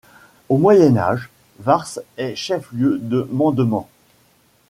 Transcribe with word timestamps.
Au 0.49 0.57
Moyen 0.57 0.97
Âge, 0.97 1.29
Varces 1.59 2.01
est 2.17 2.33
chef-lieu 2.35 2.97
de 2.97 3.21
mandement. 3.31 3.87